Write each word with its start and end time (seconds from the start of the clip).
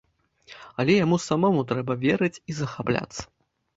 Але 0.83 0.95
яму 0.95 1.19
самому 1.27 1.61
трэба 1.73 1.99
верыць 2.07 2.41
і 2.53 2.59
захапляцца. 2.61 3.21